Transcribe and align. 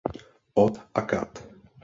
Od 0.63 0.73
akad. 1.03 1.31